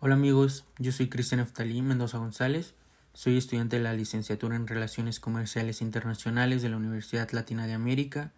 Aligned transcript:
Hola 0.00 0.16
amigos, 0.16 0.66
yo 0.78 0.92
soy 0.92 1.08
Cristian 1.08 1.40
Eftalí 1.40 1.80
Mendoza 1.80 2.18
González, 2.18 2.74
soy 3.14 3.38
estudiante 3.38 3.76
de 3.76 3.82
la 3.82 3.94
licenciatura 3.94 4.54
en 4.54 4.66
Relaciones 4.66 5.18
Comerciales 5.18 5.80
Internacionales 5.80 6.60
de 6.60 6.68
la 6.68 6.76
Universidad 6.76 7.30
Latina 7.30 7.66
de 7.66 7.72
América. 7.72 8.32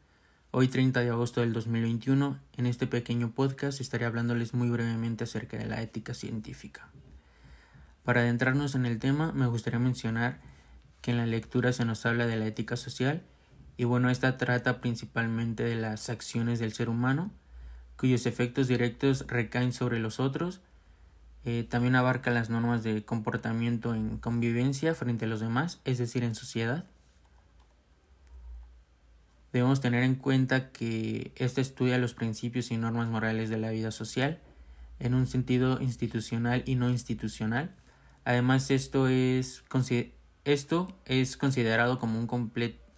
Hoy 0.52 0.68
30 0.68 1.00
de 1.00 1.10
agosto 1.10 1.40
del 1.40 1.52
2021, 1.52 2.38
en 2.56 2.66
este 2.66 2.86
pequeño 2.86 3.32
podcast 3.32 3.80
estaré 3.80 4.04
hablándoles 4.04 4.54
muy 4.54 4.68
brevemente 4.70 5.24
acerca 5.24 5.56
de 5.56 5.66
la 5.66 5.82
ética 5.82 6.14
científica. 6.14 6.88
Para 8.04 8.20
adentrarnos 8.20 8.76
en 8.76 8.86
el 8.86 9.00
tema, 9.00 9.32
me 9.32 9.48
gustaría 9.48 9.80
mencionar 9.80 10.38
que 11.00 11.10
en 11.10 11.16
la 11.16 11.26
lectura 11.26 11.72
se 11.72 11.84
nos 11.84 12.06
habla 12.06 12.28
de 12.28 12.36
la 12.36 12.46
ética 12.46 12.76
social 12.76 13.24
y 13.76 13.84
bueno, 13.84 14.08
esta 14.08 14.36
trata 14.36 14.80
principalmente 14.80 15.64
de 15.64 15.74
las 15.74 16.10
acciones 16.10 16.60
del 16.60 16.74
ser 16.74 16.88
humano, 16.88 17.32
cuyos 17.96 18.26
efectos 18.26 18.68
directos 18.68 19.26
recaen 19.26 19.72
sobre 19.72 19.98
los 19.98 20.20
otros, 20.20 20.60
eh, 21.48 21.62
también 21.62 21.94
abarca 21.94 22.32
las 22.32 22.50
normas 22.50 22.82
de 22.82 23.04
comportamiento 23.04 23.94
en 23.94 24.18
convivencia 24.18 24.96
frente 24.96 25.26
a 25.26 25.28
los 25.28 25.38
demás, 25.38 25.80
es 25.84 25.96
decir, 25.96 26.24
en 26.24 26.34
sociedad. 26.34 26.86
Debemos 29.52 29.80
tener 29.80 30.02
en 30.02 30.16
cuenta 30.16 30.72
que 30.72 31.30
este 31.36 31.60
estudia 31.60 31.98
los 31.98 32.14
principios 32.14 32.72
y 32.72 32.76
normas 32.76 33.08
morales 33.08 33.48
de 33.48 33.58
la 33.58 33.70
vida 33.70 33.92
social 33.92 34.40
en 34.98 35.14
un 35.14 35.28
sentido 35.28 35.80
institucional 35.80 36.64
y 36.66 36.74
no 36.74 36.90
institucional. 36.90 37.70
Además, 38.24 38.72
esto 38.72 39.06
es, 39.06 39.62
esto 40.44 40.98
es 41.04 41.36
considerado 41.36 42.00
como 42.00 42.18
un, 42.18 42.28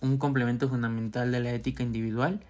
un 0.01 0.17
complemento 0.17 0.71
fundamental 0.71 1.33
de 1.33 1.41
la 1.41 1.53
ética 1.53 1.83
individual, 1.83 2.41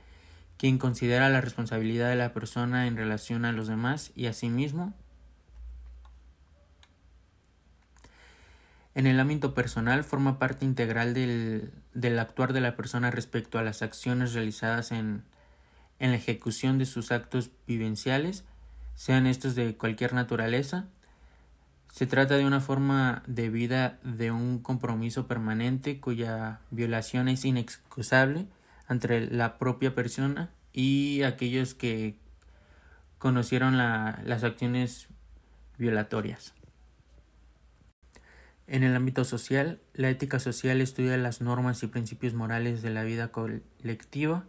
quien 0.59 0.79
considera 0.79 1.29
la 1.29 1.41
responsabilidad 1.41 2.09
de 2.09 2.15
la 2.15 2.33
persona 2.33 2.87
en 2.87 2.97
relación 2.97 3.45
a 3.45 3.51
los 3.51 3.67
demás 3.67 4.13
y 4.15 4.27
a 4.27 4.33
sí 4.33 4.49
mismo 4.49 4.95
En 8.99 9.07
el 9.07 9.21
ámbito 9.21 9.55
personal 9.55 10.03
forma 10.03 10.41
parte 10.41 10.65
integral 10.65 11.15
del, 11.15 11.71
del 11.95 12.19
actuar 12.19 12.53
de 12.53 12.61
la 12.61 12.75
persona 12.75 13.13
respecto 13.13 13.57
a 13.57 13.63
las 13.63 13.81
acciones 13.81 14.35
realizadas 14.35 14.91
en, 14.91 15.23
en 16.01 16.11
la 16.11 16.17
ejecución 16.17 16.79
de 16.79 16.85
sus 16.85 17.13
actos 17.13 17.53
vivenciales, 17.65 18.45
sean 18.97 19.29
estos 19.29 19.55
de 19.55 19.77
cualquier 19.77 20.15
naturaleza. 20.15 20.87
Se 21.93 22.09
trata 22.09 22.39
de 22.39 22.45
una 22.45 22.59
forma 22.59 23.23
de 23.29 23.51
vida 23.51 24.01
de 24.03 24.33
un 24.33 24.59
compromiso 24.59 25.29
permanente 25.29 26.01
cuya 26.01 26.59
violación 26.73 27.29
es 27.29 27.45
inexcusable 27.45 28.47
entre 28.89 29.31
la 29.31 29.59
propia 29.59 29.95
persona 29.95 30.51
y 30.73 31.23
aquellos 31.23 31.73
que 31.75 32.17
conocieron 33.19 33.79
la, 33.79 34.21
las 34.25 34.43
acciones 34.43 35.07
violatorias. 35.79 36.53
En 38.69 38.83
el 38.83 38.95
ámbito 38.95 39.25
social, 39.25 39.81
la 39.95 40.11
ética 40.11 40.39
social 40.39 40.83
estudia 40.83 41.17
las 41.17 41.41
normas 41.41 41.83
y 41.83 41.87
principios 41.87 42.35
morales 42.35 42.83
de 42.83 42.91
la 42.91 43.03
vida 43.03 43.33
colectiva 43.33 44.45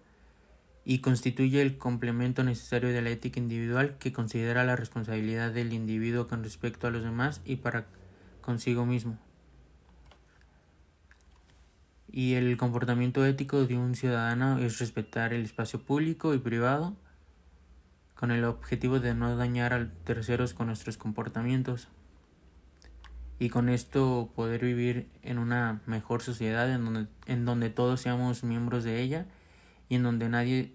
y 0.83 0.99
constituye 0.99 1.61
el 1.61 1.77
complemento 1.77 2.43
necesario 2.43 2.89
de 2.89 3.01
la 3.01 3.11
ética 3.11 3.39
individual 3.39 3.97
que 3.97 4.11
considera 4.11 4.65
la 4.65 4.75
responsabilidad 4.75 5.51
del 5.51 5.71
individuo 5.71 6.27
con 6.27 6.43
respecto 6.43 6.85
a 6.85 6.91
los 6.91 7.01
demás 7.01 7.39
y 7.45 7.57
para 7.57 7.85
consigo 8.41 8.85
mismo. 8.85 9.17
Y 12.11 12.33
el 12.33 12.57
comportamiento 12.57 13.25
ético 13.25 13.65
de 13.65 13.77
un 13.77 13.95
ciudadano 13.95 14.59
es 14.59 14.79
respetar 14.79 15.31
el 15.31 15.43
espacio 15.43 15.79
público 15.79 16.33
y 16.33 16.39
privado 16.39 16.93
con 18.15 18.31
el 18.31 18.43
objetivo 18.43 18.99
de 18.99 19.15
no 19.15 19.37
dañar 19.37 19.71
a 19.71 19.89
terceros 20.03 20.53
con 20.53 20.67
nuestros 20.67 20.97
comportamientos 20.97 21.87
y 23.39 23.49
con 23.49 23.69
esto 23.69 24.29
poder 24.35 24.65
vivir 24.65 25.07
en 25.23 25.37
una 25.37 25.81
mejor 25.85 26.21
sociedad 26.21 26.69
en 26.69 26.83
donde, 26.83 27.07
en 27.25 27.45
donde 27.45 27.69
todos 27.69 28.01
seamos 28.01 28.43
miembros 28.43 28.83
de 28.83 29.01
ella 29.01 29.25
y 29.87 29.95
en 29.95 30.03
donde 30.03 30.27
nadie 30.27 30.73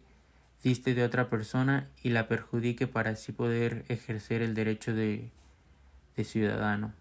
diste 0.63 0.95
de 0.95 1.05
otra 1.05 1.29
persona 1.29 1.89
y 2.03 2.09
la 2.09 2.27
perjudique 2.27 2.87
para 2.87 3.11
así 3.11 3.33
poder 3.33 3.85
ejercer 3.89 4.41
el 4.41 4.55
derecho 4.55 4.95
de, 4.95 5.31
de 6.17 6.25
ciudadano. 6.25 6.95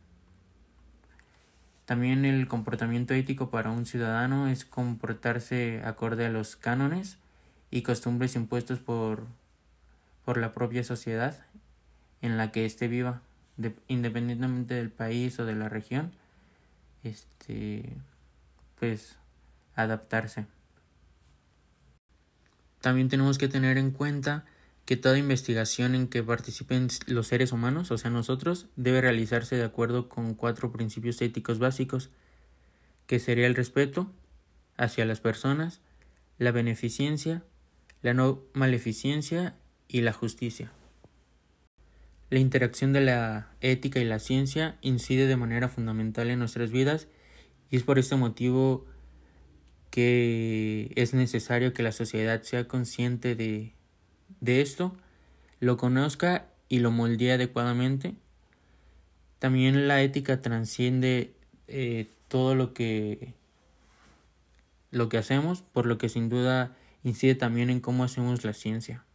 También 1.85 2.25
el 2.25 2.47
comportamiento 2.49 3.13
ético 3.13 3.49
para 3.49 3.71
un 3.71 3.85
ciudadano 3.85 4.47
es 4.49 4.65
comportarse 4.65 5.81
acorde 5.85 6.25
a 6.25 6.29
los 6.29 6.57
cánones 6.57 7.17
y 7.71 7.83
costumbres 7.83 8.35
impuestos 8.35 8.79
por, 8.79 9.27
por 10.25 10.37
la 10.37 10.53
propia 10.53 10.83
sociedad 10.83 11.45
en 12.21 12.37
la 12.37 12.51
que 12.51 12.65
éste 12.65 12.89
viva 12.89 13.21
independientemente 13.87 14.75
del 14.75 14.89
país 14.89 15.39
o 15.39 15.45
de 15.45 15.55
la 15.55 15.69
región, 15.69 16.11
este, 17.03 17.95
pues 18.79 19.17
adaptarse. 19.75 20.45
También 22.81 23.09
tenemos 23.09 23.37
que 23.37 23.47
tener 23.47 23.77
en 23.77 23.91
cuenta 23.91 24.45
que 24.85 24.97
toda 24.97 25.17
investigación 25.17 25.95
en 25.95 26.07
que 26.07 26.23
participen 26.23 26.89
los 27.07 27.27
seres 27.27 27.51
humanos, 27.51 27.91
o 27.91 27.97
sea 27.97 28.11
nosotros, 28.11 28.67
debe 28.75 29.01
realizarse 29.01 29.55
de 29.55 29.63
acuerdo 29.63 30.09
con 30.09 30.33
cuatro 30.33 30.71
principios 30.71 31.21
éticos 31.21 31.59
básicos, 31.59 32.09
que 33.07 33.19
sería 33.19 33.47
el 33.47 33.55
respeto 33.55 34.11
hacia 34.75 35.05
las 35.05 35.21
personas, 35.21 35.79
la 36.37 36.51
beneficencia, 36.51 37.43
la 38.01 38.13
no 38.13 38.41
maleficencia 38.53 39.55
y 39.87 40.01
la 40.01 40.11
justicia. 40.11 40.71
La 42.33 42.39
interacción 42.39 42.93
de 42.93 43.01
la 43.01 43.51
ética 43.61 43.99
y 43.99 44.05
la 44.05 44.17
ciencia 44.17 44.75
incide 44.81 45.27
de 45.27 45.37
manera 45.37 45.69
fundamental 45.69 46.31
en 46.31 46.39
nuestras 46.39 46.71
vidas 46.71 47.07
y 47.69 47.75
es 47.75 47.83
por 47.83 47.99
este 47.99 48.15
motivo 48.15 48.87
que 49.91 50.91
es 50.95 51.13
necesario 51.13 51.73
que 51.73 51.83
la 51.83 51.91
sociedad 51.91 52.41
sea 52.41 52.67
consciente 52.67 53.35
de, 53.35 53.75
esto, 54.47 54.97
lo 55.59 55.77
conozca 55.77 56.47
y 56.69 56.79
lo 56.79 56.89
moldee 56.89 57.33
adecuadamente. 57.33 58.15
También 59.37 59.87
la 59.87 60.01
ética 60.01 60.41
transciende 60.41 61.35
eh, 61.67 62.07
todo 62.29 62.55
lo 62.55 62.73
que 62.73 63.35
lo 64.89 65.07
que 65.07 65.19
hacemos, 65.19 65.61
por 65.61 65.85
lo 65.85 65.99
que 65.99 66.09
sin 66.09 66.29
duda 66.29 66.75
incide 67.03 67.35
también 67.35 67.69
en 67.69 67.79
cómo 67.79 68.03
hacemos 68.03 68.43
la 68.43 68.53
ciencia. 68.53 69.05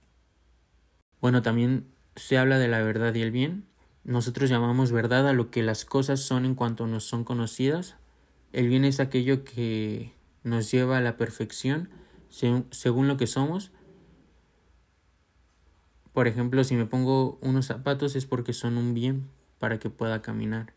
Bueno, 1.20 1.42
también 1.42 1.97
se 2.18 2.36
habla 2.36 2.58
de 2.58 2.68
la 2.68 2.82
verdad 2.82 3.14
y 3.14 3.22
el 3.22 3.30
bien. 3.30 3.64
Nosotros 4.04 4.50
llamamos 4.50 4.92
verdad 4.92 5.28
a 5.28 5.32
lo 5.32 5.50
que 5.50 5.62
las 5.62 5.84
cosas 5.84 6.20
son 6.20 6.44
en 6.44 6.54
cuanto 6.54 6.86
nos 6.86 7.04
son 7.04 7.24
conocidas. 7.24 7.96
El 8.52 8.68
bien 8.68 8.84
es 8.84 9.00
aquello 9.00 9.44
que 9.44 10.12
nos 10.42 10.70
lleva 10.70 10.98
a 10.98 11.00
la 11.00 11.16
perfección 11.16 11.90
según 12.28 13.08
lo 13.08 13.16
que 13.16 13.26
somos. 13.26 13.70
Por 16.12 16.26
ejemplo, 16.26 16.64
si 16.64 16.74
me 16.74 16.86
pongo 16.86 17.38
unos 17.40 17.66
zapatos 17.66 18.16
es 18.16 18.26
porque 18.26 18.52
son 18.52 18.76
un 18.76 18.94
bien 18.94 19.28
para 19.58 19.78
que 19.78 19.90
pueda 19.90 20.20
caminar. 20.20 20.72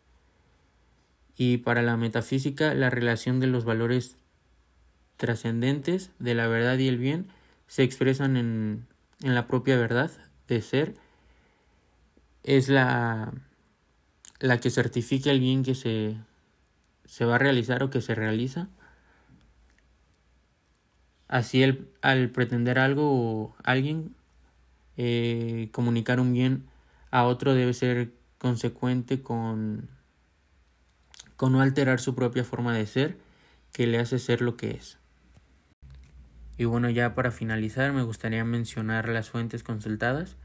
Y 1.35 1.57
para 1.57 1.81
la 1.81 1.97
metafísica, 1.97 2.73
la 2.75 2.89
relación 2.89 3.39
de 3.39 3.47
los 3.47 3.65
valores 3.65 4.17
trascendentes 5.17 6.11
de 6.19 6.35
la 6.35 6.47
verdad 6.47 6.77
y 6.77 6.87
el 6.87 6.97
bien 6.97 7.27
se 7.67 7.83
expresan 7.83 8.37
en, 8.37 8.85
en 9.23 9.33
la 9.33 9.47
propia 9.47 9.77
verdad 9.77 10.11
de 10.47 10.61
ser 10.61 10.95
es 12.43 12.69
la, 12.69 13.33
la 14.39 14.59
que 14.59 14.69
certifica 14.69 15.31
el 15.31 15.39
bien 15.39 15.63
que 15.63 15.75
se, 15.75 16.17
se 17.05 17.25
va 17.25 17.35
a 17.35 17.39
realizar 17.39 17.83
o 17.83 17.89
que 17.89 18.01
se 18.01 18.15
realiza. 18.15 18.69
Así 21.27 21.63
el, 21.63 21.87
al 22.01 22.29
pretender 22.29 22.77
algo 22.77 23.09
o 23.11 23.55
alguien 23.63 24.15
eh, 24.97 25.69
comunicar 25.71 26.19
un 26.19 26.33
bien 26.33 26.65
a 27.09 27.23
otro 27.23 27.53
debe 27.53 27.73
ser 27.73 28.11
consecuente 28.37 29.21
con, 29.21 29.89
con 31.37 31.53
no 31.53 31.61
alterar 31.61 31.99
su 31.99 32.15
propia 32.15 32.43
forma 32.43 32.75
de 32.75 32.85
ser 32.85 33.17
que 33.71 33.87
le 33.87 33.99
hace 33.99 34.19
ser 34.19 34.41
lo 34.41 34.57
que 34.57 34.71
es. 34.71 34.97
Y 36.57 36.65
bueno, 36.65 36.89
ya 36.89 37.15
para 37.15 37.31
finalizar 37.31 37.93
me 37.93 38.03
gustaría 38.03 38.43
mencionar 38.43 39.09
las 39.09 39.29
fuentes 39.29 39.63
consultadas. 39.63 40.35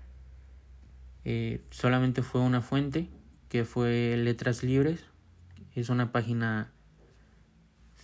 Eh, 1.28 1.60
solamente 1.70 2.22
fue 2.22 2.40
una 2.40 2.62
fuente 2.62 3.08
que 3.48 3.64
fue 3.64 4.16
Letras 4.16 4.62
Libres. 4.62 5.00
Es 5.74 5.88
una 5.88 6.12
página 6.12 6.70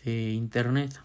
de 0.04 0.30
internet 0.30 1.00